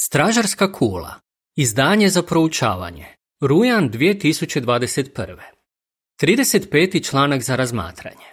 Stražarska 0.00 0.72
kula. 0.72 1.14
Izdanje 1.54 2.08
za 2.08 2.22
proučavanje. 2.22 3.06
Rujan 3.40 3.90
2021. 3.90 5.38
35. 6.22 7.08
članak 7.08 7.42
za 7.42 7.56
razmatranje. 7.56 8.26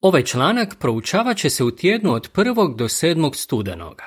Ovaj 0.00 0.24
članak 0.24 0.78
proučavat 0.78 1.36
će 1.36 1.50
se 1.50 1.64
u 1.64 1.76
tjednu 1.76 2.12
od 2.12 2.32
1. 2.32 2.76
do 2.76 2.84
7. 2.84 3.34
studenoga. 3.34 4.04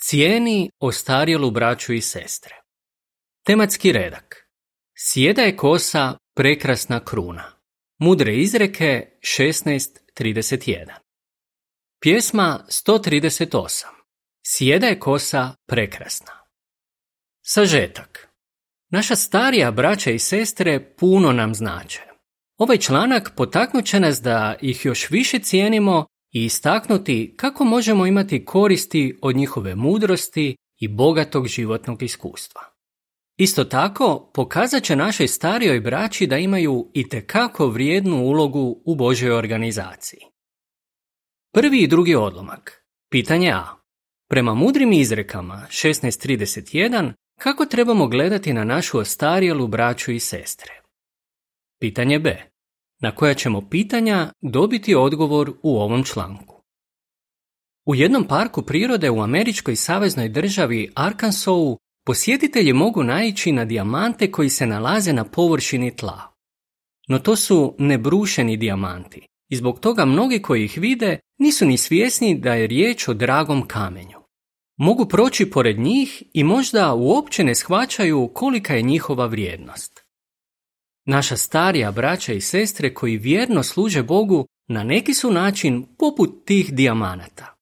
Cijeni 0.00 0.70
ostarjelu 0.78 1.50
braću 1.50 1.92
i 1.92 2.00
sestre. 2.00 2.54
Tematski 3.46 3.92
redak. 3.92 4.48
Sjeda 4.98 5.42
je 5.42 5.56
kosa 5.56 6.18
prekrasna 6.34 7.04
kruna. 7.04 7.52
Mudre 7.98 8.36
izreke 8.36 9.18
16.31. 9.20 10.86
Pjesma 12.00 12.66
138. 12.68 14.01
Sjeda 14.46 14.86
je 14.86 14.98
kosa 14.98 15.54
prekrasna. 15.66 16.32
Sažetak. 17.42 18.28
Naša 18.90 19.16
starija 19.16 19.70
braća 19.70 20.10
i 20.10 20.18
sestre 20.18 20.94
puno 20.96 21.32
nam 21.32 21.54
znače. 21.54 22.02
Ovaj 22.58 22.78
članak 22.78 23.32
potaknut 23.36 23.84
će 23.84 24.00
nas 24.00 24.20
da 24.22 24.54
ih 24.60 24.84
još 24.84 25.10
više 25.10 25.38
cijenimo 25.38 26.06
i 26.32 26.44
istaknuti 26.44 27.34
kako 27.36 27.64
možemo 27.64 28.06
imati 28.06 28.44
koristi 28.44 29.18
od 29.22 29.36
njihove 29.36 29.74
mudrosti 29.74 30.56
i 30.80 30.88
bogatog 30.88 31.46
životnog 31.46 32.02
iskustva. 32.02 32.62
Isto 33.36 33.64
tako, 33.64 34.30
pokazat 34.34 34.82
će 34.82 34.96
našoj 34.96 35.28
starijoj 35.28 35.80
braći 35.80 36.26
da 36.26 36.38
imaju 36.38 36.90
i 36.94 37.08
tekako 37.08 37.68
vrijednu 37.68 38.24
ulogu 38.24 38.82
u 38.84 38.94
Božoj 38.94 39.30
organizaciji. 39.30 40.20
Prvi 41.54 41.78
i 41.78 41.86
drugi 41.86 42.14
odlomak. 42.14 42.84
Pitanje 43.10 43.50
A. 43.50 43.81
Prema 44.32 44.54
mudrim 44.54 44.92
izrekama 44.92 45.66
16.31 45.70 47.12
kako 47.40 47.66
trebamo 47.66 48.06
gledati 48.06 48.52
na 48.52 48.64
našu 48.64 48.98
ostarjelu 48.98 49.66
braću 49.66 50.12
i 50.12 50.20
sestre? 50.20 50.80
Pitanje 51.80 52.18
B. 52.18 52.42
Na 53.00 53.14
koja 53.14 53.34
ćemo 53.34 53.68
pitanja 53.70 54.32
dobiti 54.40 54.94
odgovor 54.94 55.52
u 55.62 55.80
ovom 55.80 56.04
članku. 56.04 56.62
U 57.86 57.94
jednom 57.94 58.24
parku 58.28 58.62
prirode 58.62 59.10
u 59.10 59.22
američkoj 59.22 59.76
saveznoj 59.76 60.28
državi 60.28 60.90
Arkansasu 60.94 61.78
posjetitelji 62.06 62.72
mogu 62.72 63.02
naići 63.02 63.52
na 63.52 63.64
dijamante 63.64 64.30
koji 64.30 64.48
se 64.48 64.66
nalaze 64.66 65.12
na 65.12 65.24
površini 65.24 65.96
tla. 65.96 66.20
No 67.08 67.18
to 67.18 67.36
su 67.36 67.74
nebrušeni 67.78 68.56
dijamanti 68.56 69.26
i 69.48 69.56
zbog 69.56 69.80
toga 69.80 70.04
mnogi 70.04 70.42
koji 70.42 70.64
ih 70.64 70.78
vide 70.78 71.18
nisu 71.38 71.66
ni 71.66 71.78
svjesni 71.78 72.38
da 72.38 72.54
je 72.54 72.66
riječ 72.66 73.08
o 73.08 73.14
dragom 73.14 73.68
kamenju 73.68 74.21
mogu 74.76 75.06
proći 75.06 75.50
pored 75.50 75.78
njih 75.78 76.22
i 76.32 76.44
možda 76.44 76.94
uopće 76.94 77.44
ne 77.44 77.54
shvaćaju 77.54 78.30
kolika 78.34 78.74
je 78.74 78.82
njihova 78.82 79.26
vrijednost. 79.26 80.04
Naša 81.06 81.36
starija 81.36 81.92
braća 81.92 82.32
i 82.32 82.40
sestre 82.40 82.94
koji 82.94 83.16
vjerno 83.16 83.62
služe 83.62 84.02
Bogu 84.02 84.46
na 84.68 84.84
neki 84.84 85.14
su 85.14 85.30
način 85.30 85.86
poput 85.98 86.44
tih 86.44 86.74
dijamanata. 86.74 87.54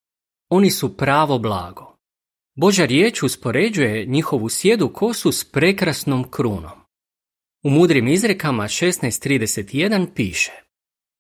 Oni 0.48 0.70
su 0.70 0.96
pravo 0.96 1.38
blago. 1.38 1.96
Božja 2.54 2.86
riječ 2.86 3.22
uspoređuje 3.22 4.06
njihovu 4.06 4.48
sjedu 4.48 4.92
kosu 4.92 5.32
s 5.32 5.44
prekrasnom 5.44 6.30
krunom. 6.30 6.80
U 7.64 7.70
mudrim 7.70 8.08
izrekama 8.08 8.64
16.31 8.64 10.06
piše 10.14 10.52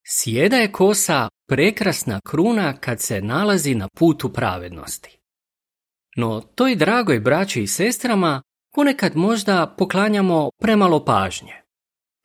Sjeda 0.06 0.56
je 0.56 0.72
kosa 0.72 1.28
prekrasna 1.48 2.20
kruna 2.24 2.76
kad 2.76 3.00
se 3.00 3.20
nalazi 3.20 3.74
na 3.74 3.88
putu 3.88 4.32
pravednosti. 4.32 5.19
No 6.20 6.40
toj 6.54 6.76
dragoj 6.76 7.20
braći 7.20 7.62
i 7.62 7.66
sestrama 7.66 8.42
ponekad 8.74 9.16
možda 9.16 9.74
poklanjamo 9.78 10.50
premalo 10.58 11.04
pažnje. 11.04 11.52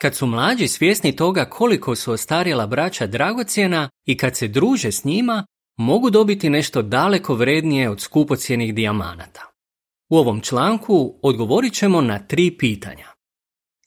Kad 0.01 0.15
su 0.15 0.25
mlađi 0.25 0.67
svjesni 0.67 1.15
toga 1.15 1.45
koliko 1.45 1.95
su 1.95 2.11
ostarjela 2.11 2.67
braća 2.67 3.07
dragocjena 3.07 3.89
i 4.05 4.17
kad 4.17 4.35
se 4.35 4.47
druže 4.47 4.91
s 4.91 5.03
njima, 5.03 5.45
mogu 5.77 6.09
dobiti 6.09 6.49
nešto 6.49 6.81
daleko 6.81 7.33
vrednije 7.33 7.89
od 7.89 8.01
skupocjenih 8.01 8.75
dijamanata. 8.75 9.41
U 10.09 10.17
ovom 10.17 10.41
članku 10.41 11.19
odgovorit 11.21 11.73
ćemo 11.73 12.01
na 12.01 12.19
tri 12.19 12.57
pitanja. 12.57 13.07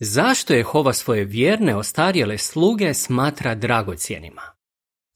Zašto 0.00 0.54
je 0.54 0.62
Hova 0.62 0.92
svoje 0.92 1.24
vjerne 1.24 1.76
ostarjele 1.76 2.38
sluge 2.38 2.94
smatra 2.94 3.54
dragocjenima? 3.54 4.57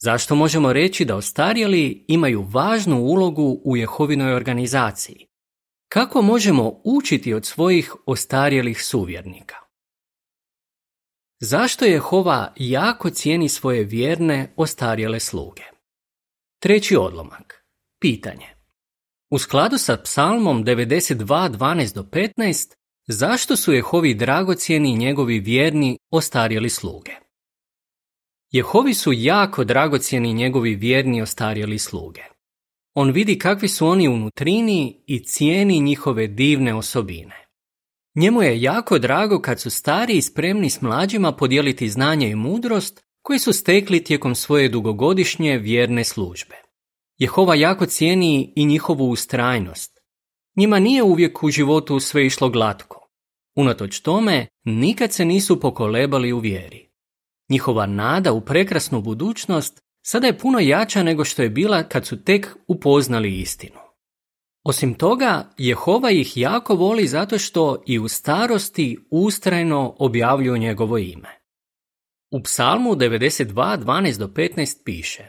Zašto 0.05 0.35
možemo 0.35 0.73
reći 0.73 1.05
da 1.05 1.17
ostarjeli 1.17 2.05
imaju 2.09 2.43
važnu 2.43 3.01
ulogu 3.01 3.61
u 3.65 3.77
Jehovinoj 3.77 4.35
organizaciji? 4.35 5.27
Kako 5.89 6.23
možemo 6.23 6.81
učiti 6.85 7.35
od 7.35 7.47
svojih 7.47 7.95
ostarjelih 8.07 8.85
suvjernika? 8.85 9.57
Zašto 11.41 11.85
Jehova 11.85 12.53
jako 12.57 13.11
cijeni 13.11 13.49
svoje 13.49 13.85
vjerne 13.85 14.53
ostarjele 14.57 15.21
sluge? 15.21 15.63
Treći 16.63 16.97
odlomak. 16.97 17.65
Pitanje. 18.01 18.47
U 19.31 19.39
skladu 19.39 19.79
sa 19.79 19.97
psalmom 19.97 20.65
92.12 20.65 21.95
do 21.95 22.03
15, 22.03 22.75
zašto 23.07 23.57
su 23.57 23.73
Jehovi 23.73 24.15
dragocjeni 24.15 24.97
njegovi 24.97 25.41
vjerni 25.41 25.99
ostarjeli 26.11 26.71
sluge? 26.71 27.13
Jehovi 28.53 28.95
su 28.95 29.13
jako 29.13 29.65
dragocjeni 29.65 30.33
njegovi 30.33 30.75
vjerni 30.75 31.23
ostarjeli 31.23 31.79
sluge. 31.79 32.23
On 32.95 33.11
vidi 33.11 33.39
kakvi 33.39 33.69
su 33.69 33.87
oni 33.87 34.09
unutrini 34.09 35.03
i 35.07 35.25
cijeni 35.25 35.81
njihove 35.81 36.27
divne 36.27 36.75
osobine. 36.75 37.47
Njemu 38.15 38.43
je 38.43 38.63
jako 38.63 38.99
drago 38.99 39.41
kad 39.41 39.61
su 39.61 39.71
stari 39.71 40.13
i 40.13 40.23
spremni 40.23 40.71
s 40.71 40.81
mlađima 40.81 41.33
podijeliti 41.33 41.89
znanje 41.89 42.31
i 42.31 42.35
mudrost 42.35 43.01
koji 43.23 43.39
su 43.39 43.53
stekli 43.53 44.05
tijekom 44.05 44.35
svoje 44.35 44.69
dugogodišnje 44.69 45.59
vjerne 45.59 46.05
službe. 46.05 46.57
Jehova 47.19 47.55
jako 47.55 47.87
cijeni 47.87 48.53
i 48.57 48.65
njihovu 48.65 49.11
ustrajnost. 49.11 50.01
Njima 50.57 50.79
nije 50.79 51.03
uvijek 51.03 51.43
u 51.43 51.51
životu 51.51 52.01
sve 52.01 52.27
išlo 52.27 52.49
glatko. 52.49 53.09
Unatoč 53.57 54.01
tome, 54.01 54.47
nikad 54.65 55.13
se 55.13 55.25
nisu 55.25 55.61
pokolebali 55.61 56.33
u 56.33 56.39
vjeri. 56.39 56.92
Njihova 57.51 57.87
nada 57.87 58.33
u 58.33 58.41
prekrasnu 58.41 59.01
budućnost 59.01 59.81
sada 60.07 60.27
je 60.27 60.39
puno 60.39 60.59
jača 60.59 61.03
nego 61.03 61.25
što 61.25 61.43
je 61.43 61.51
bila 61.51 61.83
kad 61.83 62.07
su 62.07 62.25
tek 62.25 62.57
upoznali 62.69 63.39
istinu. 63.41 63.79
Osim 64.65 64.95
toga, 64.95 65.51
Jehova 65.59 66.11
ih 66.11 66.37
jako 66.37 66.75
voli 66.75 67.07
zato 67.07 67.39
što 67.39 67.83
i 67.87 67.99
u 67.99 68.09
starosti 68.09 68.99
ustrajno 69.11 69.97
objavljuju 69.99 70.57
njegovo 70.57 70.99
ime. 70.99 71.41
U 72.31 72.43
psalmu 72.43 72.95
92.12 72.95 74.19
do 74.19 74.27
15 74.27 74.85
piše 74.85 75.29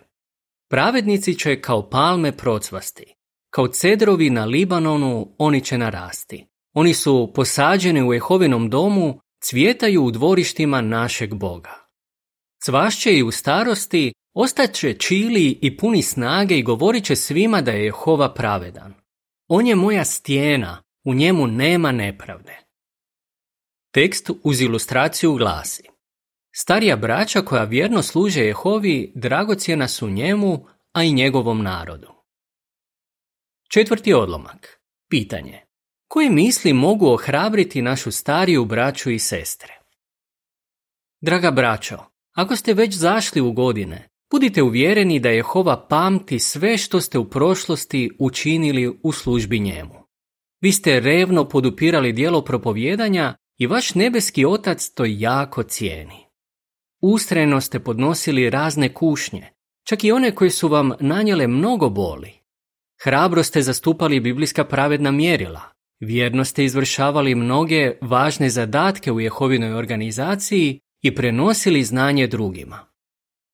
Pravednici 0.70 1.40
će 1.40 1.62
kao 1.62 1.90
palme 1.90 2.38
procvasti, 2.38 3.16
kao 3.50 3.68
cedrovi 3.68 4.30
na 4.30 4.46
Libanonu 4.46 5.36
oni 5.38 5.62
će 5.62 5.78
narasti. 5.78 6.48
Oni 6.74 6.94
su 6.94 7.32
posađeni 7.36 8.04
u 8.04 8.14
Jehovinom 8.14 8.70
domu, 8.70 9.20
cvjetaju 9.44 10.04
u 10.04 10.12
dvorištima 10.12 10.82
našeg 10.82 11.34
Boga. 11.34 11.83
Cvašće 12.66 13.18
i 13.18 13.24
u 13.24 13.32
starosti, 13.32 14.14
ostaće 14.34 14.94
čili 14.94 15.60
i 15.62 15.78
puni 15.78 16.02
snage 16.02 16.56
i 16.56 16.64
govorit 16.64 17.06
će 17.06 17.16
svima 17.16 17.62
da 17.62 17.72
je 17.72 17.86
Jehova 17.86 18.34
pravedan. 18.34 18.94
On 19.48 19.68
je 19.68 19.76
moja 19.76 20.06
stijena, 20.06 20.84
u 21.06 21.14
njemu 21.14 21.48
nema 21.48 21.92
nepravde. 21.92 22.60
Tekst 23.94 24.30
uz 24.44 24.62
ilustraciju 24.62 25.34
glasi 25.34 25.84
Starija 26.56 26.96
braća 26.96 27.42
koja 27.42 27.64
vjerno 27.64 28.02
služe 28.02 28.42
Jehovi 28.42 29.12
dragocjena 29.16 29.88
su 29.88 30.10
njemu, 30.10 30.66
a 30.92 31.04
i 31.04 31.14
njegovom 31.14 31.64
narodu. 31.64 32.08
Četvrti 33.70 34.14
odlomak. 34.14 34.82
Pitanje. 35.10 35.62
Koje 36.08 36.30
misli 36.30 36.74
mogu 36.74 37.08
ohrabriti 37.08 37.82
našu 37.82 38.12
stariju 38.12 38.66
braću 38.66 39.12
i 39.12 39.20
sestre? 39.20 39.80
Draga 41.22 41.52
braćo, 41.52 42.13
ako 42.34 42.56
ste 42.56 42.74
već 42.74 42.94
zašli 42.96 43.42
u 43.42 43.52
godine, 43.52 44.10
budite 44.32 44.64
uvjereni 44.64 45.20
da 45.20 45.30
Jehova 45.30 45.88
pamti 45.90 46.40
sve 46.40 46.78
što 46.78 47.02
ste 47.02 47.18
u 47.18 47.30
prošlosti 47.30 48.12
učinili 48.20 49.00
u 49.04 49.12
službi 49.12 49.60
njemu. 49.60 50.04
Vi 50.62 50.72
ste 50.72 51.00
revno 51.00 51.50
podupirali 51.50 52.14
dijelo 52.14 52.42
propovjedanja 52.42 53.36
i 53.60 53.68
vaš 53.68 53.96
nebeski 53.96 54.46
otac 54.46 54.90
to 54.90 55.06
jako 55.08 55.64
cijeni. 55.64 56.26
Ustrajno 57.02 57.62
ste 57.62 57.80
podnosili 57.80 58.50
razne 58.50 58.94
kušnje, 58.94 59.48
čak 59.88 60.04
i 60.04 60.12
one 60.12 60.36
koje 60.36 60.50
su 60.50 60.68
vam 60.68 60.92
nanjele 61.00 61.48
mnogo 61.48 61.90
boli. 61.90 62.32
Hrabro 63.04 63.44
ste 63.44 63.62
zastupali 63.62 64.20
biblijska 64.20 64.64
pravedna 64.64 65.12
mjerila, 65.12 65.62
vjerno 66.00 66.46
ste 66.46 66.66
izvršavali 66.66 67.36
mnoge 67.36 67.92
važne 68.02 68.50
zadatke 68.50 69.12
u 69.12 69.20
Jehovinoj 69.20 69.74
organizaciji 69.74 70.80
i 71.04 71.16
prenosili 71.16 71.84
znanje 71.84 72.28
drugima. 72.28 72.80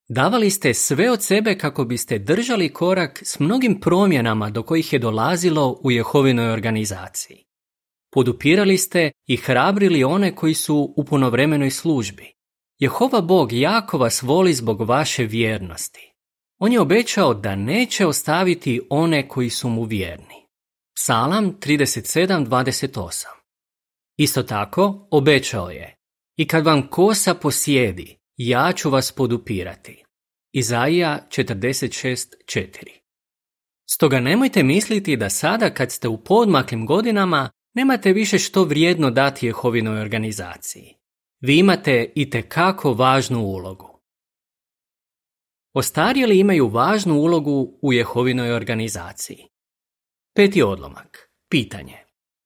Davali 0.10 0.50
ste 0.50 0.74
sve 0.74 1.12
od 1.12 1.24
sebe 1.24 1.58
kako 1.58 1.86
biste 1.86 2.20
držali 2.20 2.74
korak 2.74 3.22
s 3.26 3.40
mnogim 3.40 3.80
promjenama 3.80 4.50
do 4.50 4.64
kojih 4.64 4.94
je 4.94 5.00
dolazilo 5.00 5.80
u 5.84 5.92
Jehovinoj 5.92 6.52
organizaciji. 6.52 7.44
Podupirali 8.12 8.78
ste 8.78 9.12
i 9.28 9.38
hrabrili 9.38 10.04
one 10.04 10.36
koji 10.36 10.54
su 10.54 10.94
u 10.98 11.06
punovremenoj 11.06 11.72
službi. 11.72 12.34
Jehova 12.80 13.22
Bog 13.22 13.54
jako 13.54 13.98
vas 13.98 14.22
voli 14.22 14.54
zbog 14.54 14.82
vaše 14.82 15.24
vjernosti. 15.24 16.14
On 16.60 16.74
je 16.74 16.80
obećao 16.80 17.34
da 17.34 17.56
neće 17.56 18.06
ostaviti 18.06 18.82
one 18.90 19.28
koji 19.28 19.50
su 19.50 19.70
mu 19.70 19.84
vjerni. 19.84 20.46
Psalam 20.96 21.56
37.28 21.60 23.26
Isto 24.18 24.44
tako 24.44 25.08
obećao 25.12 25.70
je 25.70 25.99
I 26.40 26.48
kad 26.48 26.66
vam 26.66 26.88
kosa 26.88 27.34
posjedi, 27.34 28.18
ja 28.38 28.72
ću 28.76 28.90
vas 28.90 29.12
podupirati. 29.12 30.04
Izaija 30.52 31.28
46.4 31.30 32.68
Stoga 33.90 34.20
nemojte 34.20 34.64
misliti 34.64 35.18
da 35.18 35.30
sada 35.30 35.74
kad 35.74 35.92
ste 35.92 36.08
u 36.08 36.24
podmaklim 36.24 36.86
godinama 36.86 37.50
nemate 37.74 38.14
više 38.14 38.38
što 38.38 38.64
vrijedno 38.64 39.12
dati 39.12 39.46
Jehovinoj 39.46 40.02
organizaciji. 40.02 40.96
Vi 41.42 41.58
imate 41.58 42.12
i 42.16 42.30
kako 42.30 42.94
važnu 42.94 43.40
ulogu. 43.40 44.00
Ostarjeli 45.74 46.40
imaju 46.40 46.68
važnu 46.68 47.16
ulogu 47.16 47.80
u 47.82 47.94
Jehovinoj 47.94 48.52
organizaciji. 48.52 49.48
Peti 50.36 50.64
odlomak. 50.64 51.30
Pitanje. 51.50 51.98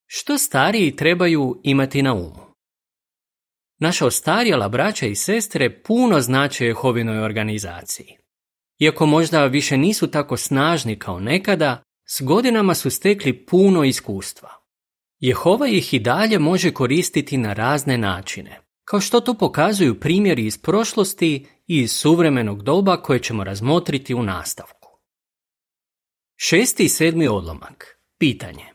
Što 0.06 0.38
stariji 0.38 0.96
trebaju 0.96 1.62
imati 1.64 2.02
na 2.02 2.14
umu? 2.14 2.43
Naša 3.84 4.06
ostarjela 4.06 4.70
braća 4.70 5.06
i 5.06 5.16
sestre 5.16 5.82
puno 5.84 6.22
znače 6.22 6.66
Jehovinoj 6.66 7.24
organizaciji. 7.24 8.18
Iako 8.80 9.06
možda 9.06 9.46
više 9.46 9.78
nisu 9.78 10.12
tako 10.12 10.38
snažni 10.38 11.00
kao 11.00 11.20
nekada, 11.20 11.84
s 12.10 12.22
godinama 12.22 12.74
su 12.74 12.90
stekli 12.90 13.46
puno 13.46 13.84
iskustva. 13.84 14.50
Jehova 15.20 15.68
ih 15.68 15.94
i 15.94 16.00
dalje 16.00 16.40
može 16.40 16.72
koristiti 16.72 17.38
na 17.38 17.54
razne 17.54 17.98
načine, 17.98 18.60
kao 18.86 19.00
što 19.00 19.20
to 19.20 19.34
pokazuju 19.34 20.00
primjeri 20.00 20.46
iz 20.46 20.58
prošlosti 20.58 21.48
i 21.68 21.80
iz 21.80 21.92
suvremenog 21.92 22.64
doba 22.64 23.02
koje 23.02 23.20
ćemo 23.20 23.44
razmotriti 23.44 24.14
u 24.14 24.24
nastavku. 24.24 25.00
Šesti 26.36 26.84
i 26.84 26.90
sedmi 26.90 27.28
odlomak. 27.28 28.00
Pitanje. 28.18 28.66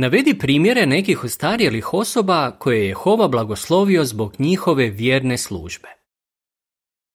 Navedi 0.00 0.38
primjere 0.38 0.86
nekih 0.86 1.24
ostarjelih 1.24 1.94
osoba 1.94 2.50
koje 2.58 2.78
je 2.78 2.86
Jehova 2.88 3.28
blagoslovio 3.28 4.04
zbog 4.04 4.34
njihove 4.38 4.90
vjerne 4.90 5.38
službe. 5.38 5.88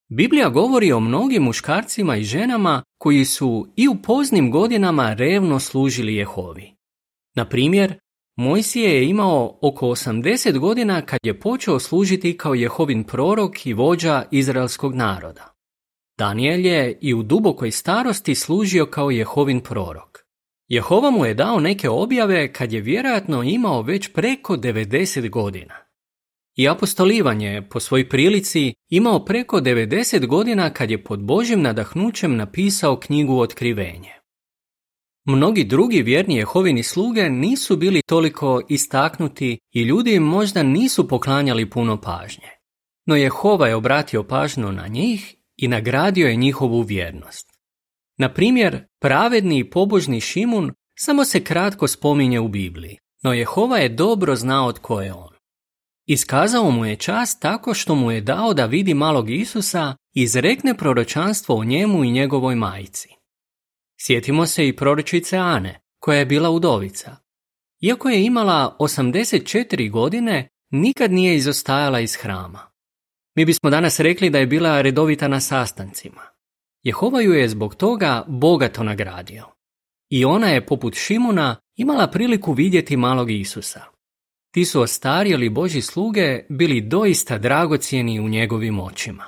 Biblija 0.10 0.50
govori 0.50 0.92
o 0.92 1.00
mnogim 1.00 1.44
muškarcima 1.44 2.18
i 2.18 2.24
ženama 2.24 2.84
koji 2.98 3.26
su 3.26 3.68
i 3.76 3.88
u 3.88 3.96
poznim 4.04 4.52
godinama 4.52 5.14
revno 5.14 5.60
služili 5.60 6.16
Jehovi. 6.16 6.76
Na 7.36 7.50
primjer, 7.50 8.00
Mojsije 8.38 8.96
je 8.96 9.10
imao 9.10 9.60
oko 9.62 9.86
80 9.86 10.60
godina 10.60 11.02
kad 11.02 11.20
je 11.24 11.40
počeo 11.40 11.80
služiti 11.80 12.38
kao 12.38 12.54
Jehovin 12.54 13.04
prorok 13.04 13.66
i 13.66 13.74
vođa 13.74 14.24
izraelskog 14.32 14.96
naroda. 14.96 15.54
Daniel 16.18 16.66
je 16.66 17.00
i 17.02 17.14
u 17.14 17.24
dubokoj 17.24 17.72
starosti 17.72 18.36
služio 18.36 18.86
kao 18.86 19.12
Jehovin 19.12 19.60
prorok. 19.60 20.25
Jehova 20.68 21.12
mu 21.12 21.26
je 21.26 21.34
dao 21.34 21.60
neke 21.60 21.90
objave 21.90 22.54
kad 22.54 22.74
je 22.74 22.82
vjerojatno 22.82 23.44
imao 23.44 23.82
već 23.82 24.14
preko 24.14 24.58
90 24.58 25.30
godina. 25.30 25.76
I 26.56 26.70
apostolivanje 26.70 27.48
je 27.48 27.70
po 27.70 27.80
svoj 27.80 28.10
prilici 28.10 28.74
imao 28.90 29.26
preko 29.26 29.62
90 29.62 30.28
godina 30.28 30.70
kad 30.70 30.92
je 30.92 31.04
pod 31.04 31.24
Božim 31.24 31.62
nadahnućem 31.62 32.36
napisao 32.36 33.00
knjigu 33.00 33.40
Otkrivenje. 33.40 34.12
Mnogi 35.26 35.64
drugi 35.64 36.02
vjerni 36.02 36.36
Jehovini 36.36 36.84
sluge 36.84 37.30
nisu 37.30 37.78
bili 37.78 38.02
toliko 38.02 38.62
istaknuti 38.70 39.58
i 39.72 39.82
ljudi 39.82 40.14
im 40.16 40.24
možda 40.24 40.64
nisu 40.64 41.08
poklanjali 41.08 41.70
puno 41.70 42.02
pažnje. 42.02 42.50
No 43.06 43.16
Jehova 43.16 43.68
je 43.68 43.76
obratio 43.76 44.24
pažnju 44.24 44.72
na 44.72 44.88
njih 44.88 45.36
i 45.58 45.68
nagradio 45.68 46.28
je 46.28 46.36
njihovu 46.36 46.82
vjernost. 46.82 47.55
Na 48.18 48.34
primjer, 48.34 48.86
pravedni 49.02 49.60
i 49.60 49.70
pobožni 49.70 50.22
Šimun 50.22 50.72
samo 51.00 51.26
se 51.26 51.44
kratko 51.44 51.88
spominje 51.88 52.40
u 52.40 52.48
Bibliji, 52.48 52.98
no 53.24 53.34
Jehova 53.34 53.78
je 53.78 53.90
dobro 53.90 54.36
znao 54.36 54.72
tko 54.72 55.02
je 55.02 55.14
on. 55.14 55.34
Iskazao 56.08 56.72
mu 56.72 56.86
je 56.86 56.96
čast 56.96 57.42
tako 57.42 57.74
što 57.74 57.96
mu 57.96 58.12
je 58.12 58.22
dao 58.22 58.54
da 58.54 58.66
vidi 58.66 58.94
malog 58.94 59.30
Isusa 59.30 59.96
i 60.14 60.22
izrekne 60.22 60.78
proročanstvo 60.78 61.56
o 61.56 61.64
njemu 61.64 62.04
i 62.04 62.12
njegovoj 62.12 62.56
majici. 62.56 63.10
Sjetimo 64.00 64.46
se 64.46 64.68
i 64.68 64.76
proročice 64.76 65.38
Ane, 65.38 65.80
koja 66.00 66.20
je 66.20 66.26
bila 66.26 66.50
udovica. 66.50 67.16
Iako 67.82 68.10
je 68.10 68.26
imala 68.26 68.78
84 68.80 69.92
godine, 69.92 70.50
nikad 70.72 71.12
nije 71.12 71.36
izostajala 71.36 72.00
iz 72.00 72.16
hrama. 72.16 72.72
Mi 73.36 73.46
bismo 73.46 73.70
danas 73.70 74.00
rekli 74.00 74.30
da 74.30 74.40
je 74.40 74.48
bila 74.48 74.82
redovita 74.82 75.28
na 75.28 75.40
sastancima. 75.40 76.35
Jehova 76.86 77.22
ju 77.22 77.34
je 77.34 77.50
zbog 77.50 77.76
toga 77.76 78.26
bogato 78.28 78.84
nagradio. 78.84 79.46
I 80.10 80.26
ona 80.26 80.48
je, 80.48 80.66
poput 80.66 80.96
Šimuna, 80.96 81.56
imala 81.76 82.08
priliku 82.08 82.54
vidjeti 82.54 82.98
malog 82.98 83.32
Isusa. 83.32 83.82
Ti 84.52 84.66
su 84.66 84.82
ostarjeli 84.82 85.50
Boži 85.50 85.82
sluge 85.82 86.46
bili 86.50 86.82
doista 86.82 87.38
dragocjeni 87.38 88.20
u 88.20 88.30
njegovim 88.30 88.80
očima. 88.80 89.24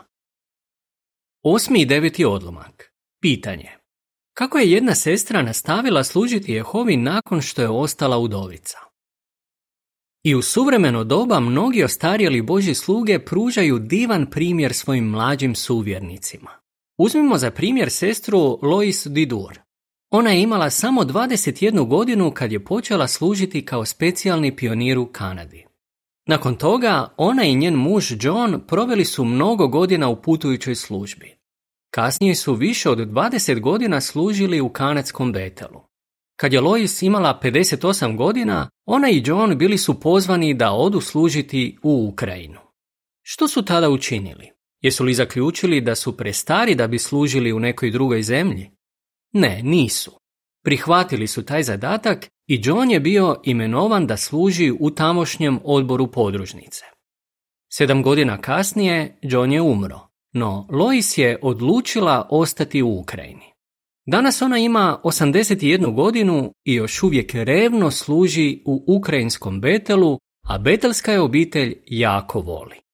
Osmi 1.44 1.82
i 1.82 1.86
deveti 1.86 2.26
odlomak. 2.26 2.94
Pitanje. 3.22 3.72
Kako 4.34 4.58
je 4.58 4.72
jedna 4.72 4.96
sestra 4.96 5.42
nastavila 5.42 6.04
služiti 6.04 6.54
Jehovi 6.54 6.98
nakon 6.98 7.42
što 7.42 7.62
je 7.62 7.70
ostala 7.70 8.18
udovica? 8.18 8.78
I 10.24 10.36
u 10.36 10.42
suvremeno 10.42 11.04
doba 11.04 11.40
mnogi 11.40 11.84
ostarjeli 11.84 12.42
Boži 12.42 12.74
sluge 12.74 13.20
pružaju 13.20 13.80
divan 13.80 14.26
primjer 14.30 14.74
svojim 14.74 15.06
mlađim 15.06 15.56
suvjernicima. 15.56 16.67
Uzmimo 16.98 17.38
za 17.38 17.52
primjer 17.52 17.92
sestru 17.92 18.60
Lois 18.62 19.08
Didur. 19.08 19.60
Ona 20.10 20.32
je 20.32 20.42
imala 20.42 20.70
samo 20.70 21.02
21 21.02 21.88
godinu 21.88 22.32
kad 22.32 22.52
je 22.52 22.66
počela 22.66 23.08
služiti 23.08 23.66
kao 23.66 23.86
specijalni 23.86 24.56
pionir 24.56 24.98
u 24.98 25.06
Kanadi. 25.06 25.66
Nakon 26.28 26.56
toga 26.56 27.14
ona 27.18 27.44
i 27.44 27.56
njen 27.56 27.76
muž 27.76 28.12
John 28.20 28.62
proveli 28.68 29.06
su 29.06 29.26
mnogo 29.26 29.68
godina 29.68 30.10
u 30.10 30.22
putujućoj 30.22 30.76
službi. 30.76 31.38
Kasnije 31.90 32.36
su 32.36 32.54
više 32.54 32.90
od 32.90 32.98
20 32.98 33.60
godina 33.60 34.02
služili 34.02 34.62
u 34.62 34.70
kanadskom 34.70 35.32
Betelu. 35.32 35.82
Kad 36.36 36.54
je 36.54 36.62
Lois 36.62 37.02
imala 37.02 37.40
58 37.44 38.18
godina, 38.18 38.70
ona 38.86 39.10
i 39.10 39.24
John 39.26 39.58
bili 39.58 39.78
su 39.78 40.00
pozvani 40.00 40.54
da 40.54 40.72
odu 40.72 41.02
služiti 41.02 41.78
u 41.84 42.10
Ukrajinu. 42.14 42.60
Što 43.22 43.48
su 43.48 43.66
tada 43.66 43.90
učinili? 43.90 44.57
Jesu 44.88 45.04
li 45.04 45.14
zaključili 45.14 45.82
da 45.82 45.96
su 45.96 46.18
prestari 46.18 46.76
da 46.76 46.88
bi 46.88 47.00
služili 47.00 47.54
u 47.54 47.60
nekoj 47.60 47.92
drugoj 47.92 48.24
zemlji? 48.24 48.72
Ne, 49.34 49.62
nisu. 49.64 50.12
Prihvatili 50.64 51.28
su 51.28 51.46
taj 51.46 51.64
zadatak 51.64 52.28
i 52.48 52.62
John 52.64 52.92
je 52.92 53.00
bio 53.00 53.42
imenovan 53.44 54.08
da 54.08 54.18
služi 54.18 54.72
u 54.80 54.90
tamošnjem 54.92 55.60
odboru 55.64 56.12
podružnice. 56.12 56.86
Sedam 57.74 58.04
godina 58.04 58.42
kasnije 58.42 59.20
John 59.22 59.52
je 59.52 59.62
umro, 59.62 60.00
no 60.34 60.68
Lois 60.72 61.18
je 61.18 61.40
odlučila 61.42 62.28
ostati 62.32 62.82
u 62.82 63.00
Ukrajini. 63.00 63.54
Danas 64.06 64.42
ona 64.42 64.58
ima 64.58 65.02
81 65.04 65.96
godinu 65.96 66.52
i 66.66 66.74
još 66.74 67.04
uvijek 67.04 67.34
revno 67.34 67.92
služi 67.92 68.62
u 68.66 68.84
ukrajinskom 68.88 69.62
Betelu, 69.62 70.20
a 70.48 70.58
betelska 70.58 71.12
je 71.12 71.22
obitelj 71.22 71.76
jako 71.86 72.40
voli. 72.40 72.87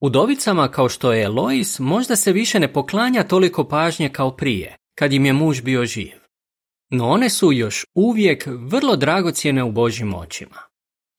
Udovicama 0.00 0.68
kao 0.68 0.88
što 0.88 1.12
je 1.12 1.28
Lois 1.28 1.78
možda 1.78 2.16
se 2.16 2.32
više 2.32 2.60
ne 2.60 2.72
poklanja 2.72 3.24
toliko 3.24 3.68
pažnje 3.68 4.08
kao 4.08 4.36
prije, 4.36 4.76
kad 4.94 5.12
im 5.12 5.26
je 5.26 5.32
muž 5.32 5.62
bio 5.62 5.84
živ. 5.84 6.12
No 6.90 7.08
one 7.08 7.28
su 7.28 7.52
još 7.52 7.84
uvijek 7.94 8.44
vrlo 8.46 8.96
dragocjene 8.96 9.64
u 9.64 9.72
Božjim 9.72 10.14
očima. 10.14 10.58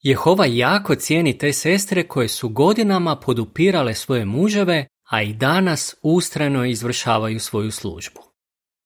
Jehova 0.01 0.45
jako 0.45 0.95
cijeni 0.95 1.37
te 1.37 1.53
sestre 1.53 2.07
koje 2.07 2.27
su 2.27 2.49
godinama 2.49 3.15
podupirale 3.15 3.95
svoje 3.95 4.25
muževe, 4.25 4.87
a 5.09 5.21
i 5.21 5.33
danas 5.33 5.95
ustrajno 6.01 6.65
izvršavaju 6.65 7.39
svoju 7.39 7.71
službu. 7.71 8.21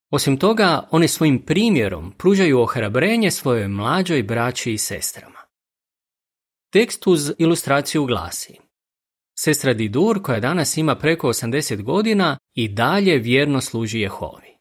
Osim 0.10 0.38
toga, 0.38 0.88
one 0.92 1.08
svojim 1.08 1.40
primjerom 1.46 2.14
pružaju 2.18 2.60
ohrabrenje 2.60 3.32
svojoj 3.32 3.68
mlađoj 3.68 4.24
braći 4.24 4.74
i 4.74 4.78
sestrama. 4.78 5.40
Tekst 6.72 7.08
uz 7.08 7.32
ilustraciju 7.38 8.06
glasi 8.06 8.63
Sestra 9.46 9.74
Didur, 9.74 10.22
koja 10.22 10.40
danas 10.40 10.78
ima 10.78 10.96
preko 10.96 11.28
80 11.28 11.82
godina, 11.82 12.38
i 12.54 12.68
dalje 12.68 13.18
vjerno 13.18 13.62
služi 13.62 14.00
Jehovi. 14.00 14.58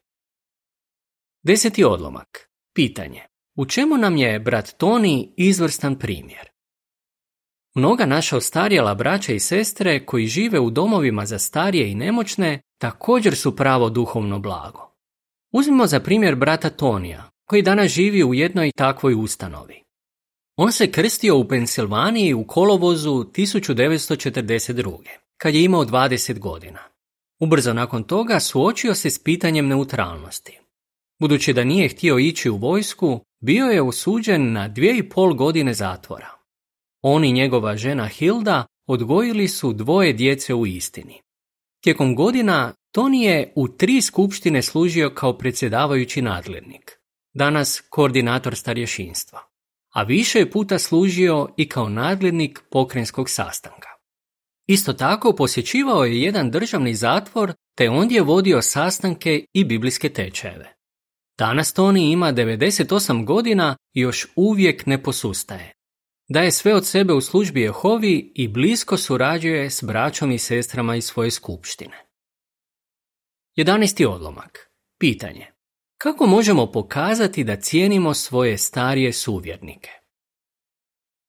Deseti 1.43 1.83
odlomak. 1.83 2.49
Pitanje. 2.75 3.21
U 3.55 3.65
čemu 3.65 3.97
nam 3.97 4.17
je 4.17 4.39
brat 4.39 4.69
Toni 4.77 5.33
izvrstan 5.37 5.99
primjer? 5.99 6.49
Mnoga 7.75 8.05
naša 8.05 8.37
ostarjela 8.37 8.95
braća 8.95 9.33
i 9.33 9.39
sestre 9.39 10.05
koji 10.05 10.27
žive 10.27 10.59
u 10.59 10.69
domovima 10.69 11.25
za 11.25 11.39
starije 11.39 11.91
i 11.91 11.95
nemoćne 11.95 12.61
također 12.77 13.35
su 13.35 13.55
pravo 13.55 13.89
duhovno 13.89 14.39
blago. 14.39 14.95
Uzmimo 15.51 15.87
za 15.87 15.99
primjer 15.99 16.35
brata 16.35 16.69
Tonija, 16.69 17.29
koji 17.45 17.61
danas 17.61 17.91
živi 17.91 18.23
u 18.23 18.33
jednoj 18.33 18.71
takvoj 18.71 19.13
ustanovi. 19.13 19.82
On 20.55 20.71
se 20.71 20.91
krstio 20.91 21.37
u 21.37 21.47
Pensilvaniji 21.47 22.33
u 22.33 22.47
kolovozu 22.47 23.11
1942. 23.11 24.97
kad 25.37 25.55
je 25.55 25.63
imao 25.63 25.85
20 25.85 26.39
godina. 26.39 26.79
Ubrzo 27.39 27.73
nakon 27.73 28.03
toga 28.03 28.39
suočio 28.39 28.95
se 28.95 29.09
s 29.09 29.23
pitanjem 29.23 29.67
neutralnosti. 29.67 30.59
Budući 31.19 31.53
da 31.53 31.63
nije 31.63 31.89
htio 31.89 32.17
ići 32.17 32.49
u 32.49 32.57
vojsku, 32.57 33.19
bio 33.41 33.65
je 33.65 33.81
osuđen 33.81 34.51
na 34.51 34.67
dvije 34.67 34.97
i 34.97 35.09
pol 35.09 35.33
godine 35.33 35.73
zatvora. 35.73 36.29
On 37.01 37.23
i 37.23 37.31
njegova 37.31 37.77
žena 37.77 38.07
Hilda 38.07 38.65
odgojili 38.87 39.47
su 39.47 39.73
dvoje 39.73 40.13
djece 40.13 40.53
u 40.53 40.65
istini. 40.65 41.21
Tijekom 41.83 42.15
godina 42.15 42.73
Toni 42.93 43.23
je 43.23 43.53
u 43.55 43.67
tri 43.67 44.01
skupštine 44.01 44.61
služio 44.61 45.09
kao 45.15 45.37
predsjedavajući 45.37 46.21
nadglednik, 46.21 46.99
danas 47.33 47.83
koordinator 47.89 48.55
starješinstva, 48.55 49.39
a 49.93 50.03
više 50.03 50.39
je 50.39 50.51
puta 50.51 50.79
služio 50.79 51.49
i 51.57 51.69
kao 51.69 51.89
nadglednik 51.89 52.61
pokrenjskog 52.71 53.29
sastanka. 53.29 53.89
Isto 54.67 54.93
tako 54.93 55.35
posjećivao 55.35 56.03
je 56.05 56.21
jedan 56.21 56.51
državni 56.51 56.95
zatvor 56.95 57.53
te 57.77 57.89
ondje 57.89 58.21
vodio 58.21 58.61
sastanke 58.61 59.45
i 59.53 59.65
biblijske 59.65 60.09
tečajeve. 60.09 60.73
Danas 61.37 61.73
Toni 61.73 62.11
ima 62.11 62.33
98 62.33 63.25
godina 63.25 63.75
i 63.93 63.99
još 63.99 64.27
uvijek 64.35 64.85
ne 64.85 65.03
posustaje. 65.03 65.71
Daje 66.29 66.51
sve 66.51 66.75
od 66.75 66.87
sebe 66.87 67.13
u 67.13 67.21
službi 67.21 67.61
Jehovi 67.61 68.31
i 68.35 68.47
blisko 68.47 68.97
surađuje 68.97 69.69
s 69.69 69.83
braćom 69.83 70.31
i 70.31 70.39
sestrama 70.39 70.95
iz 70.95 71.05
svoje 71.05 71.31
skupštine. 71.31 72.05
11. 73.57 74.05
odlomak. 74.07 74.69
Pitanje. 74.99 75.52
Kako 76.03 76.27
možemo 76.27 76.71
pokazati 76.71 77.43
da 77.43 77.55
cijenimo 77.55 78.13
svoje 78.13 78.57
starije 78.57 79.13
suvjernike? 79.13 79.89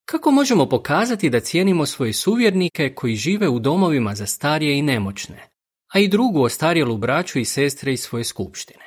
Kako 0.04 0.30
možemo 0.30 0.68
pokazati 0.68 1.30
da 1.30 1.40
cijenimo 1.40 1.86
svoje 1.86 2.12
suvjernike 2.12 2.94
koji 2.94 3.16
žive 3.16 3.48
u 3.48 3.58
domovima 3.58 4.14
za 4.14 4.26
starije 4.26 4.78
i 4.78 4.82
nemoćne, 4.82 5.48
a 5.92 5.98
i 5.98 6.08
drugu 6.08 6.42
ostarjelu 6.42 6.96
braću 6.96 7.38
i 7.38 7.44
sestre 7.44 7.92
iz 7.92 8.00
svoje 8.00 8.24
skupštine? 8.24 8.84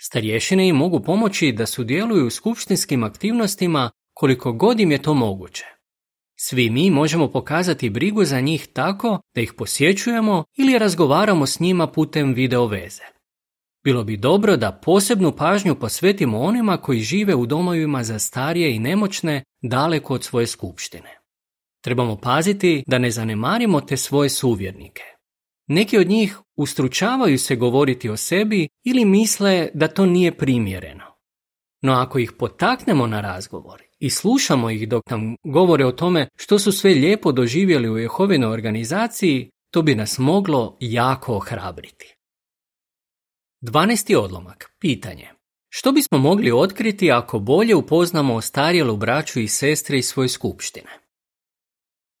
Starješine 0.00 0.68
im 0.68 0.76
mogu 0.76 1.02
pomoći 1.02 1.52
da 1.52 1.66
sudjeluju 1.66 2.26
u 2.26 2.30
skupštinskim 2.30 3.04
aktivnostima 3.04 3.90
koliko 4.14 4.52
god 4.52 4.80
im 4.80 4.92
je 4.92 5.02
to 5.02 5.14
moguće. 5.14 5.64
Svi 6.36 6.70
mi 6.70 6.90
možemo 6.90 7.32
pokazati 7.32 7.90
brigu 7.90 8.24
za 8.24 8.40
njih 8.40 8.66
tako 8.72 9.20
da 9.34 9.40
ih 9.40 9.52
posjećujemo 9.52 10.44
ili 10.56 10.78
razgovaramo 10.78 11.46
s 11.46 11.60
njima 11.60 11.86
putem 11.86 12.34
video 12.34 12.66
veze. 12.66 13.15
Bilo 13.86 14.04
bi 14.04 14.16
dobro 14.16 14.56
da 14.56 14.72
posebnu 14.72 15.32
pažnju 15.32 15.74
posvetimo 15.74 16.40
onima 16.40 16.76
koji 16.76 17.00
žive 17.00 17.34
u 17.34 17.46
domovima 17.46 18.02
za 18.04 18.18
starije 18.18 18.74
i 18.74 18.78
nemoćne 18.78 19.42
daleko 19.62 20.14
od 20.14 20.24
svoje 20.24 20.46
skupštine. 20.46 21.18
Trebamo 21.84 22.16
paziti 22.16 22.84
da 22.86 22.98
ne 22.98 23.10
zanemarimo 23.10 23.80
te 23.80 23.96
svoje 23.96 24.30
suvjernike. 24.30 25.02
Neki 25.66 25.98
od 25.98 26.08
njih 26.08 26.38
ustručavaju 26.56 27.38
se 27.38 27.56
govoriti 27.56 28.08
o 28.08 28.16
sebi 28.16 28.68
ili 28.84 29.04
misle 29.04 29.68
da 29.74 29.88
to 29.88 30.06
nije 30.06 30.36
primjereno. 30.36 31.04
No 31.82 31.92
ako 31.92 32.18
ih 32.18 32.32
potaknemo 32.38 33.06
na 33.06 33.20
razgovor 33.20 33.82
i 33.98 34.10
slušamo 34.10 34.70
ih 34.70 34.88
dok 34.88 35.10
nam 35.10 35.36
govore 35.44 35.86
o 35.86 35.92
tome 35.92 36.28
što 36.36 36.58
su 36.58 36.72
sve 36.72 36.90
lijepo 36.90 37.32
doživjeli 37.32 37.90
u 37.90 37.98
Jehovinoj 37.98 38.52
organizaciji, 38.52 39.50
to 39.70 39.82
bi 39.82 39.94
nas 39.94 40.18
moglo 40.18 40.76
jako 40.80 41.36
ohrabriti. 41.36 42.15
12. 43.66 44.16
odlomak. 44.16 44.70
Pitanje. 44.78 45.28
Što 45.68 45.92
bismo 45.92 46.18
mogli 46.18 46.52
otkriti 46.52 47.12
ako 47.12 47.38
bolje 47.38 47.74
upoznamo 47.74 48.34
ostarjelu 48.34 48.96
braću 48.96 49.40
i 49.40 49.48
sestre 49.48 49.98
iz 49.98 50.06
svoje 50.06 50.28
skupštine? 50.28 50.90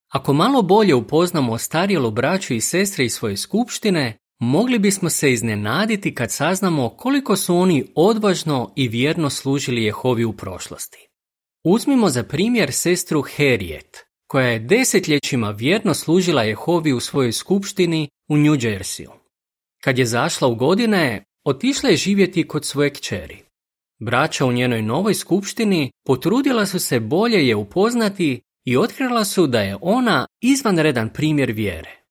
Ako 0.08 0.32
malo 0.32 0.62
bolje 0.62 0.94
upoznamo 0.94 1.52
ostarjelu 1.52 2.10
braću 2.10 2.54
i 2.54 2.60
sestre 2.60 3.04
iz 3.04 3.12
svoje 3.12 3.36
skupštine, 3.36 4.18
mogli 4.40 4.78
bismo 4.78 5.10
se 5.10 5.32
iznenaditi 5.32 6.14
kad 6.14 6.32
saznamo 6.32 6.88
koliko 6.88 7.36
su 7.36 7.56
oni 7.56 7.84
odvažno 7.94 8.72
i 8.76 8.88
vjerno 8.88 9.30
služili 9.30 9.84
Jehovi 9.84 10.24
u 10.24 10.32
prošlosti. 10.32 11.08
Uzmimo 11.64 12.08
za 12.08 12.22
primjer 12.22 12.72
sestru 12.72 13.22
Harriet, 13.36 13.96
koja 14.26 14.46
je 14.46 14.58
desetljećima 14.58 15.50
vjerno 15.50 15.94
služila 15.94 16.42
Jehovi 16.42 16.92
u 16.92 17.00
svojoj 17.00 17.32
skupštini 17.32 18.08
u 18.28 18.36
New 18.36 18.54
Jerseyu. 18.54 19.10
Kad 19.84 19.98
je 19.98 20.06
zašla 20.06 20.48
u 20.48 20.54
godine, 20.54 21.25
otišla 21.46 21.90
je 21.90 21.96
živjeti 21.96 22.48
kod 22.48 22.64
svoje 22.64 22.90
kćeri. 22.90 23.42
Braća 24.00 24.46
u 24.46 24.52
njenoj 24.52 24.82
novoj 24.82 25.14
skupštini 25.14 25.90
potrudila 26.06 26.66
su 26.66 26.78
se 26.78 27.00
bolje 27.00 27.46
je 27.48 27.56
upoznati 27.56 28.40
i 28.64 28.76
otkrila 28.76 29.24
su 29.24 29.46
da 29.46 29.60
je 29.60 29.76
ona 29.80 30.26
izvanredan 30.40 31.08
primjer 31.08 31.52
vjere. 31.52 32.02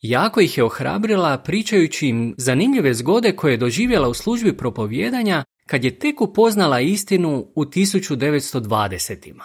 Jako 0.00 0.40
ih 0.40 0.58
je 0.58 0.64
ohrabrila 0.64 1.38
pričajući 1.38 2.08
im 2.08 2.34
zanimljive 2.38 2.94
zgode 2.94 3.36
koje 3.36 3.52
je 3.52 3.56
doživjela 3.56 4.08
u 4.08 4.14
službi 4.14 4.56
propovjedanja 4.56 5.44
kad 5.66 5.84
je 5.84 5.98
tek 5.98 6.20
upoznala 6.20 6.80
istinu 6.80 7.46
u 7.54 7.64
1920-ima. 7.64 9.44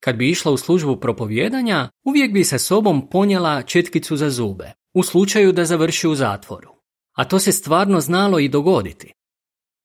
Kad 0.00 0.16
bi 0.16 0.30
išla 0.30 0.52
u 0.52 0.56
službu 0.56 0.96
propovjedanja, 0.96 1.88
uvijek 2.04 2.32
bi 2.32 2.44
sa 2.44 2.58
sobom 2.58 3.08
ponijela 3.10 3.62
četkicu 3.62 4.16
za 4.16 4.30
zube, 4.30 4.72
u 4.94 5.02
slučaju 5.02 5.52
da 5.52 5.64
završi 5.64 6.08
u 6.08 6.14
zatvoru. 6.14 6.81
A 7.12 7.24
to 7.24 7.38
se 7.38 7.52
stvarno 7.52 8.00
znalo 8.00 8.38
i 8.38 8.48
dogoditi. 8.48 9.12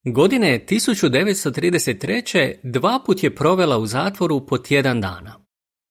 Godine 0.04 0.66
1933. 0.70 2.56
dva 2.64 3.00
put 3.06 3.24
je 3.24 3.36
provela 3.36 3.78
u 3.78 3.86
zatvoru 3.86 4.46
po 4.46 4.58
tjedan 4.58 5.02
dana. 5.02 5.40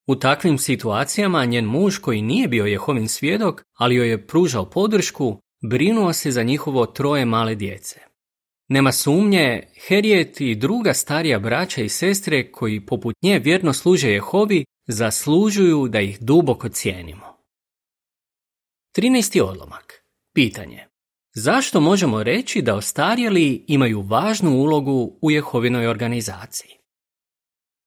U 0.06 0.16
takvim 0.16 0.58
situacijama 0.58 1.44
njen 1.44 1.64
muž 1.64 1.98
koji 1.98 2.22
nije 2.22 2.48
bio 2.48 2.64
Jehovin 2.64 3.08
svjedok, 3.08 3.62
ali 3.78 3.94
joj 3.94 4.08
je 4.08 4.26
pružao 4.26 4.70
podršku, 4.70 5.40
brinuo 5.62 6.12
se 6.12 6.30
za 6.30 6.42
njihovo 6.42 6.86
troje 6.86 7.24
male 7.24 7.54
djece. 7.54 8.00
Nema 8.68 8.92
sumnje, 8.92 9.62
Herijet 9.88 10.40
i 10.40 10.54
druga 10.54 10.94
starija 10.94 11.38
braća 11.38 11.82
i 11.82 11.88
sestre 11.88 12.52
koji 12.52 12.86
poput 12.86 13.14
nje 13.22 13.38
vjerno 13.38 13.72
služe 13.72 14.10
Jehovi, 14.10 14.64
zaslužuju 14.86 15.88
da 15.88 16.00
ih 16.00 16.18
duboko 16.20 16.68
cijenimo. 16.68 17.36
13. 18.96 19.42
odlomak. 19.42 20.04
Pitanje. 20.34 20.86
Zašto 21.38 21.80
možemo 21.80 22.22
reći 22.22 22.62
da 22.62 22.74
ostarjeli 22.74 23.64
imaju 23.68 24.02
važnu 24.02 24.50
ulogu 24.50 25.18
u 25.22 25.30
Jehovinoj 25.30 25.86
organizaciji? 25.86 26.70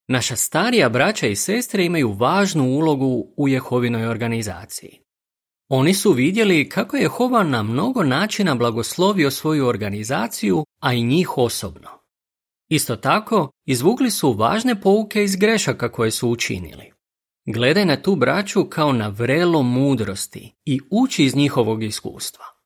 Naša 0.08 0.36
starija 0.36 0.88
braća 0.88 1.26
i 1.26 1.36
sestre 1.36 1.84
imaju 1.84 2.12
važnu 2.12 2.64
ulogu 2.64 3.26
u 3.36 3.48
Jehovinoj 3.48 4.06
organizaciji. 4.06 4.98
Oni 5.68 5.94
su 5.94 6.12
vidjeli 6.12 6.68
kako 6.68 6.96
je 6.96 7.02
Jehova 7.02 7.42
na 7.42 7.62
mnogo 7.62 8.02
načina 8.02 8.54
blagoslovio 8.54 9.30
svoju 9.30 9.66
organizaciju, 9.66 10.64
a 10.82 10.92
i 10.92 11.02
njih 11.02 11.38
osobno. 11.38 11.88
Isto 12.68 12.96
tako, 12.96 13.50
izvukli 13.66 14.10
su 14.10 14.32
važne 14.32 14.80
pouke 14.80 15.24
iz 15.24 15.36
grešaka 15.36 15.92
koje 15.92 16.10
su 16.10 16.30
učinili. 16.30 16.92
Gledaj 17.46 17.84
na 17.84 18.02
tu 18.02 18.16
braću 18.16 18.64
kao 18.64 18.92
na 18.92 19.08
vrelo 19.08 19.62
mudrosti 19.62 20.52
i 20.64 20.80
uči 20.90 21.24
iz 21.24 21.36
njihovog 21.36 21.82
iskustva. 21.82 22.59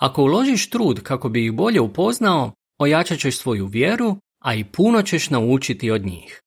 Ako 0.00 0.22
uložiš 0.22 0.70
trud 0.70 1.02
kako 1.02 1.28
bi 1.28 1.44
ih 1.44 1.52
bolje 1.52 1.80
upoznao, 1.80 2.52
ojačat 2.78 3.18
ćeš 3.18 3.38
svoju 3.38 3.66
vjeru, 3.66 4.16
a 4.38 4.54
i 4.54 4.64
puno 4.64 5.02
ćeš 5.02 5.30
naučiti 5.30 5.90
od 5.90 6.06
njih. 6.06 6.40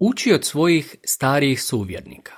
Uči 0.00 0.32
od 0.32 0.44
svojih 0.44 0.96
starijih 1.04 1.62
suvjernika. 1.62 2.36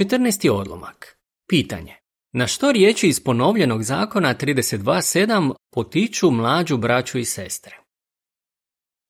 14. 0.00 0.50
odlomak. 0.50 1.18
Pitanje. 1.48 1.96
Na 2.32 2.46
što 2.46 2.72
riječi 2.72 3.08
iz 3.08 3.20
ponovljenog 3.20 3.82
zakona 3.82 4.34
32.7 4.34 5.54
potiču 5.72 6.30
mlađu 6.30 6.76
braću 6.76 7.18
i 7.18 7.24
sestre? 7.24 7.76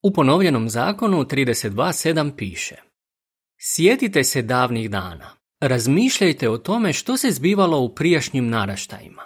U 0.02 0.12
ponovljenom 0.12 0.68
zakonu 0.68 1.24
32.7 1.24 2.36
piše 2.36 2.76
Sjetite 3.60 4.24
se 4.24 4.42
davnih 4.42 4.90
dana. 4.90 5.36
Razmišljajte 5.60 6.48
o 6.48 6.58
tome 6.58 6.92
što 6.92 7.16
se 7.16 7.30
zbivalo 7.30 7.80
u 7.80 7.94
prijašnjim 7.94 8.48
naraštajima. 8.48 9.22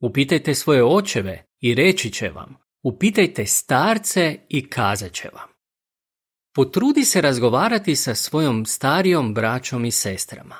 Upitajte 0.00 0.54
svoje 0.54 0.84
očeve 0.84 1.46
i 1.60 1.74
reći 1.74 2.10
će 2.10 2.28
vam. 2.28 2.56
Upitajte 2.82 3.46
starce 3.46 4.38
i 4.48 4.70
kazat 4.70 5.12
će 5.12 5.28
vam. 5.32 5.48
Potrudi 6.54 7.04
se 7.04 7.20
razgovarati 7.20 7.96
sa 7.96 8.14
svojom 8.14 8.66
starijom 8.66 9.34
braćom 9.34 9.84
i 9.84 9.90
sestrama. 9.90 10.56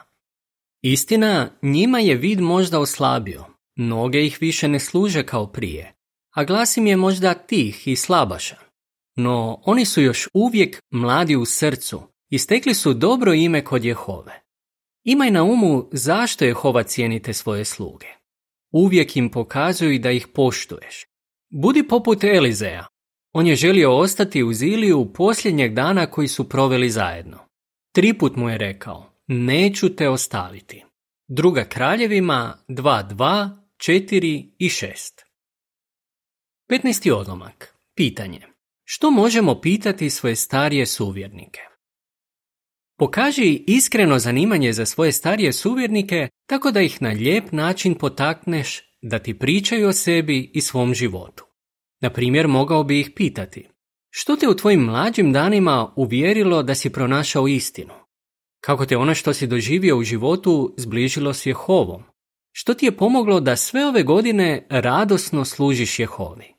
Istina, 0.83 1.50
njima 1.62 1.99
je 1.99 2.14
vid 2.14 2.40
možda 2.40 2.81
oslabio, 2.81 3.45
noge 3.76 4.26
ih 4.26 4.38
više 4.40 4.69
ne 4.69 4.81
služe 4.81 5.26
kao 5.26 5.52
prije, 5.52 5.95
a 6.35 6.45
glas 6.45 6.76
im 6.76 6.87
je 6.87 6.97
možda 6.97 7.35
tih 7.35 7.88
i 7.88 7.97
slabašan. 7.97 8.59
No 9.16 9.62
oni 9.64 9.85
su 9.85 10.02
još 10.02 10.28
uvijek 10.35 10.81
mladi 10.90 11.37
u 11.37 11.45
srcu 11.45 12.02
i 12.31 12.38
stekli 12.38 12.75
su 12.75 12.95
dobro 12.95 13.35
ime 13.35 13.64
kod 13.64 13.85
Jehove. 13.85 14.43
Imaj 15.05 15.31
na 15.31 15.43
umu 15.43 15.88
zašto 15.93 16.45
Jehova 16.45 16.83
cijenite 16.83 17.33
svoje 17.33 17.64
sluge. 17.64 18.07
Uvijek 18.85 19.16
im 19.16 19.30
pokazuj 19.30 19.99
da 19.99 20.11
ih 20.11 20.26
poštuješ. 20.35 21.06
Budi 21.50 21.88
poput 21.88 22.25
Elizeja. 22.25 22.87
On 23.33 23.47
je 23.47 23.56
želio 23.56 23.97
ostati 23.97 24.42
u 24.42 24.52
Ziliju 24.52 25.12
posljednjeg 25.12 25.75
dana 25.75 26.06
koji 26.06 26.28
su 26.28 26.49
proveli 26.49 26.90
zajedno. 26.90 27.38
Triput 27.92 28.37
mu 28.37 28.50
je 28.50 28.59
rekao, 28.59 29.12
neću 29.26 29.97
te 29.97 30.09
ostaviti. 30.09 30.85
Druga 31.28 31.64
kraljevima 31.64 32.59
2, 32.68 33.14
2, 33.14 33.56
4 33.76 34.50
i 34.59 34.68
6. 34.68 35.23
15. 36.71 37.12
odlomak. 37.12 37.75
Pitanje. 37.95 38.40
Što 38.85 39.11
možemo 39.11 39.61
pitati 39.61 40.11
svoje 40.11 40.37
starije 40.37 40.87
suvjernike? 40.87 41.61
Pokaži 42.99 43.65
iskreno 43.67 44.19
zanimanje 44.19 44.73
za 44.73 44.87
svoje 44.87 45.12
starije 45.12 45.53
suvjernike 45.53 46.29
tako 46.47 46.71
da 46.71 46.81
ih 46.81 47.03
na 47.03 47.11
lijep 47.11 47.53
način 47.53 47.95
potakneš 47.95 48.83
da 49.03 49.19
ti 49.19 49.38
pričaju 49.38 49.88
o 49.88 49.93
sebi 49.93 50.50
i 50.55 50.61
svom 50.61 50.95
životu. 50.95 51.45
Na 52.00 52.11
primjer, 52.11 52.49
mogao 52.49 52.85
bi 52.85 53.00
ih 53.00 53.11
pitati 53.17 53.69
što 54.11 54.37
te 54.37 54.49
u 54.49 54.57
tvojim 54.57 54.81
mlađim 54.81 55.33
danima 55.33 55.93
uvjerilo 55.97 56.62
da 56.62 56.75
si 56.75 56.93
pronašao 56.93 57.49
istinu? 57.49 57.95
Kako 58.61 58.87
te 58.87 58.97
ono 58.97 59.15
što 59.15 59.35
si 59.35 59.47
doživio 59.47 59.99
u 59.99 60.03
životu 60.03 60.75
zbližilo 60.76 61.35
s 61.35 61.47
Jehovom? 61.47 62.03
Što 62.53 62.75
ti 62.75 62.87
je 62.87 62.97
pomoglo 62.97 63.41
da 63.41 63.57
sve 63.57 63.87
ove 63.87 64.03
godine 64.03 64.67
radosno 64.71 65.45
služiš 65.45 65.99
Jehovi? 65.99 66.55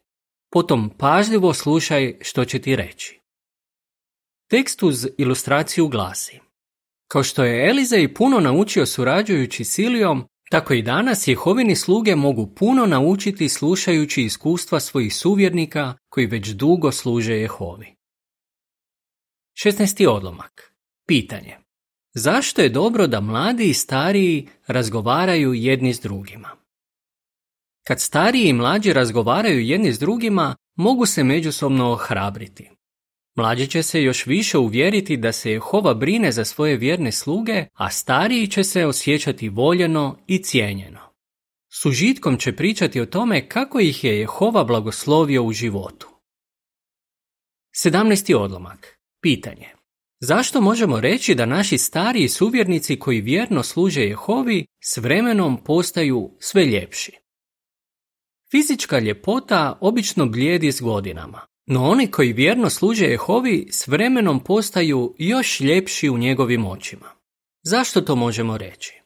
Potom 0.51 0.89
pažljivo 0.98 1.53
slušaj 1.53 2.17
što 2.22 2.46
će 2.46 2.60
ti 2.60 2.75
reći. 2.75 3.16
Tekst 4.49 4.83
uz 4.83 5.07
ilustraciju 5.17 5.87
glasi 5.87 6.39
Kao 7.07 7.23
što 7.23 7.43
je 7.43 7.69
Elizej 7.69 8.13
puno 8.13 8.39
naučio 8.39 8.85
surađujući 8.85 9.63
s 9.63 9.79
Ilijom, 9.79 10.27
tako 10.51 10.73
i 10.73 10.81
danas 10.81 11.27
Jehovini 11.27 11.75
sluge 11.75 12.15
mogu 12.15 12.55
puno 12.55 12.85
naučiti 12.85 13.49
slušajući 13.49 14.23
iskustva 14.23 14.79
svojih 14.79 15.15
suvjernika 15.15 15.93
koji 16.09 16.25
već 16.25 16.49
dugo 16.49 16.91
služe 16.91 17.33
Jehovi. 17.33 17.95
16. 19.65 20.07
odlomak. 20.07 20.73
Pitanje. 21.07 21.57
Zašto 22.13 22.61
je 22.61 22.69
dobro 22.69 23.07
da 23.07 23.21
mladi 23.21 23.69
i 23.69 23.73
stariji 23.73 24.47
razgovaraju 24.67 25.53
jedni 25.53 25.93
s 25.93 25.99
drugima? 25.99 26.49
Kad 27.87 28.01
stariji 28.01 28.47
i 28.49 28.53
mlađi 28.53 28.93
razgovaraju 28.93 29.59
jedni 29.59 29.93
s 29.93 29.99
drugima, 29.99 30.55
mogu 30.75 31.05
se 31.05 31.23
međusobno 31.23 31.91
ohrabriti. 31.91 32.76
Mlađi 33.38 33.67
će 33.67 33.84
se 33.84 34.03
još 34.03 34.25
više 34.25 34.58
uvjeriti 34.58 35.17
da 35.17 35.32
se 35.32 35.51
Jehova 35.51 35.94
brine 35.94 36.32
za 36.32 36.46
svoje 36.46 36.77
vjerne 36.77 37.12
sluge, 37.12 37.65
a 37.74 37.89
stariji 37.89 38.48
će 38.48 38.63
se 38.63 38.86
osjećati 38.86 39.50
voljeno 39.50 40.17
i 40.27 40.44
cijenjeno. 40.44 41.00
Sužitkom 41.82 42.38
će 42.38 42.56
pričati 42.56 43.01
o 43.01 43.06
tome 43.06 43.50
kako 43.50 43.79
ih 43.79 44.03
je 44.03 44.20
Jehova 44.20 44.63
blagoslovio 44.63 45.44
u 45.44 45.51
životu. 45.51 46.08
17. 47.86 48.36
odlomak. 48.36 49.00
Pitanje. 49.22 49.70
Zašto 50.20 50.62
možemo 50.62 51.00
reći 51.00 51.36
da 51.36 51.46
naši 51.46 51.77
stariji 51.77 52.29
suvjernici 52.29 53.00
koji 53.00 53.22
vjerno 53.22 53.63
služe 53.63 54.01
Jehovi 54.01 54.65
s 54.84 54.98
vremenom 54.98 55.63
postaju 55.63 56.32
sve 56.39 56.65
ljepši? 56.65 57.12
Fizička 58.51 59.00
ljepota 59.00 59.77
obično 59.82 60.25
blijedi 60.25 60.72
s 60.72 60.82
godinama, 60.82 61.41
no 61.67 61.89
oni 61.89 62.07
koji 62.07 62.33
vjerno 62.33 62.69
služe 62.69 63.05
Jehovi 63.05 63.67
s 63.71 63.88
vremenom 63.88 64.39
postaju 64.39 65.15
još 65.17 65.59
ljepši 65.59 66.09
u 66.09 66.17
njegovim 66.17 66.65
očima. 66.65 67.07
Zašto 67.63 68.01
to 68.01 68.15
možemo 68.15 68.57
reći? 68.57 69.01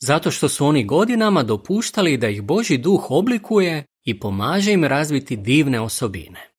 Zato 0.00 0.30
što 0.30 0.48
su 0.48 0.66
oni 0.66 0.84
godinama 0.84 1.42
dopuštali 1.42 2.16
da 2.16 2.28
ih 2.28 2.42
Boži 2.42 2.78
duh 2.78 3.10
oblikuje 3.10 3.84
i 4.04 4.20
pomaže 4.20 4.72
im 4.72 4.84
razviti 4.84 5.36
divne 5.36 5.80
osobine. 5.80 6.50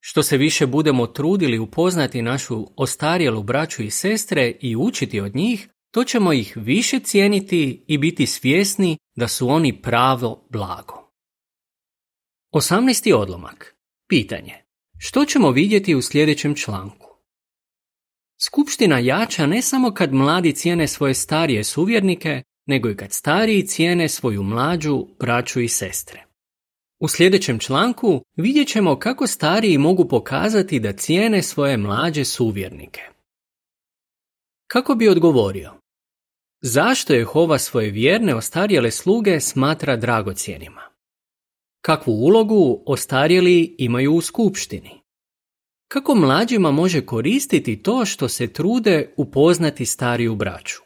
Što 0.00 0.22
se 0.22 0.36
više 0.36 0.66
budemo 0.66 1.06
trudili 1.06 1.58
upoznati 1.58 2.22
našu 2.22 2.66
ostarjelu 2.76 3.42
braću 3.42 3.82
i 3.82 3.90
sestre 3.90 4.52
i 4.60 4.76
učiti 4.76 5.20
od 5.20 5.36
njih, 5.36 5.68
to 5.90 6.04
ćemo 6.04 6.32
ih 6.32 6.52
više 6.56 7.00
cijeniti 7.00 7.84
i 7.86 7.98
biti 7.98 8.26
svjesni 8.26 8.98
da 9.16 9.28
su 9.28 9.48
oni 9.48 9.82
pravo 9.82 10.46
blago. 10.50 11.10
18. 12.54 13.14
odlomak. 13.14 13.76
Pitanje. 14.08 14.59
Što 15.02 15.24
ćemo 15.24 15.50
vidjeti 15.50 15.94
u 15.94 16.02
sljedećem 16.02 16.54
članku? 16.54 17.06
Skupština 18.46 18.98
jača 18.98 19.46
ne 19.46 19.62
samo 19.62 19.94
kad 19.94 20.12
mladi 20.12 20.52
cijene 20.52 20.88
svoje 20.88 21.14
starije 21.14 21.64
suvjernike, 21.64 22.42
nego 22.66 22.90
i 22.90 22.96
kad 22.96 23.12
stariji 23.12 23.66
cijene 23.66 24.08
svoju 24.08 24.42
mlađu 24.42 25.06
braću 25.20 25.60
i 25.60 25.68
sestre. 25.68 26.24
U 26.98 27.08
sljedećem 27.08 27.58
članku 27.58 28.24
vidjet 28.36 28.68
ćemo 28.68 28.98
kako 28.98 29.26
stariji 29.26 29.78
mogu 29.78 30.08
pokazati 30.08 30.80
da 30.80 30.92
cijene 30.92 31.42
svoje 31.42 31.76
mlađe 31.76 32.24
suvjernike. 32.24 33.00
Kako 34.66 34.94
bi 34.94 35.08
odgovorio? 35.08 35.72
Zašto 36.62 37.14
je 37.14 37.24
Hova 37.24 37.58
svoje 37.58 37.90
vjerne 37.90 38.34
ostarjele 38.34 38.90
sluge 38.90 39.40
smatra 39.40 39.96
dragocjenima? 39.96 40.89
Kakvu 41.80 42.12
ulogu 42.12 42.82
ostarjeli 42.86 43.74
imaju 43.78 44.14
u 44.14 44.20
skupštini? 44.20 45.00
Kako 45.88 46.14
mlađima 46.14 46.70
može 46.70 47.06
koristiti 47.06 47.82
to 47.82 48.04
što 48.04 48.28
se 48.28 48.52
trude 48.52 49.14
upoznati 49.16 49.86
stariju 49.86 50.34
braću? 50.34 50.76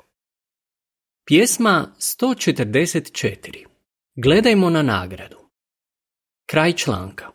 Pjesma 1.27 1.95
144. 1.99 3.65
Gledajmo 4.17 4.71
na 4.71 4.83
nagradu. 4.83 5.39
Kraj 6.47 6.73
članka. 6.73 7.34